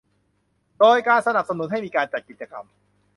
[0.77, 2.65] โดยการสนับสนุนให้มีการจัดกิจกรรม